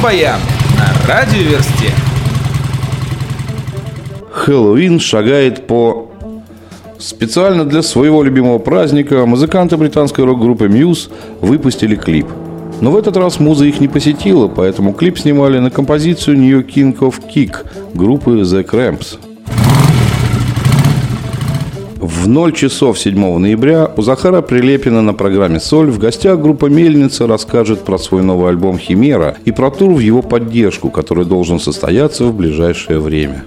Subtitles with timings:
[0.00, 0.40] Рок-баян
[0.78, 1.92] на радиоверсте.
[4.32, 6.10] Хэллоуин шагает по...
[6.98, 11.10] Специально для своего любимого праздника музыканты британской рок-группы Muse
[11.42, 12.26] выпустили клип.
[12.80, 16.96] Но в этот раз муза их не посетила, поэтому клип снимали на композицию New King
[17.00, 19.18] of Kick группы The Cramps.
[22.10, 27.28] В 0 часов 7 ноября у Захара Прилепина на программе «Соль» в гостях группа «Мельница»
[27.28, 32.24] расскажет про свой новый альбом «Химера» и про тур в его поддержку, который должен состояться
[32.24, 33.44] в ближайшее время.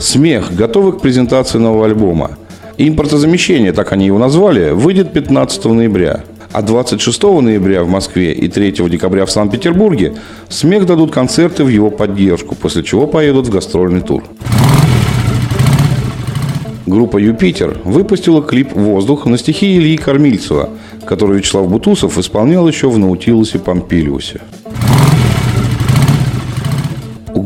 [0.00, 2.32] «Смех» готовы к презентации нового альбома.
[2.78, 6.24] Импортозамещение, так они его назвали, выйдет 15 ноября.
[6.52, 10.16] А 26 ноября в Москве и 3 декабря в Санкт-Петербурге
[10.48, 14.24] «Смех» дадут концерты в его поддержку, после чего поедут в гастрольный тур.
[16.86, 20.70] Группа «Юпитер» выпустила клип «Воздух» на стихи Ильи Кормильцева,
[21.04, 24.40] который Вячеслав Бутусов исполнял еще в «Наутилусе Помпилиусе».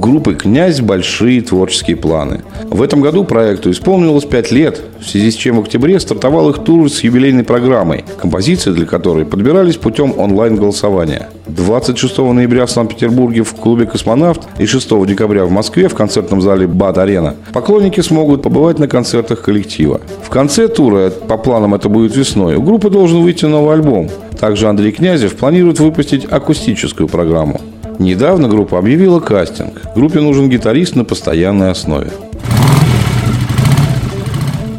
[0.00, 2.40] Группы «Князь» большие творческие планы.
[2.70, 6.64] В этом году проекту исполнилось 5 лет, в связи с чем в октябре стартовал их
[6.64, 11.28] тур с юбилейной программой, композиции для которой подбирались путем онлайн-голосования.
[11.48, 16.66] 26 ноября в Санкт-Петербурге в клубе «Космонавт» и 6 декабря в Москве в концертном зале
[16.66, 20.00] «Бат-Арена» поклонники смогут побывать на концертах коллектива.
[20.22, 24.08] В конце тура, по планам это будет весной, у группы должен выйти новый альбом.
[24.38, 27.60] Также Андрей Князев планирует выпустить акустическую программу.
[28.00, 29.82] Недавно группа объявила кастинг.
[29.94, 32.10] Группе нужен гитарист на постоянной основе.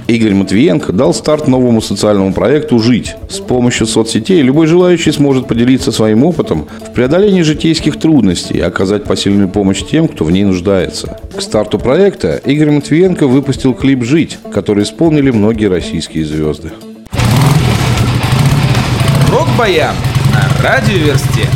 [0.08, 3.16] Игорь Матвиенко дал старт новому социальному проекту «Жить».
[3.30, 9.04] С помощью соцсетей любой желающий сможет поделиться своим опытом в преодолении житейских трудностей и оказать
[9.04, 11.20] посильную помощь тем, кто в ней нуждается.
[11.38, 16.72] К старту проекта Игорь Матвиенко выпустил клип «Жить», который исполнили многие российские звезды.
[19.30, 19.94] Рок-баян
[20.34, 21.48] на радиоверсте.